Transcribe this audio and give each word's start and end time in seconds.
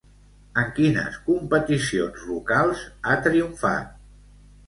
En 0.61 0.69
quines 0.77 1.17
competicions 1.27 2.25
locals 2.31 2.81
ha 3.11 3.19
triomfat? 3.27 3.93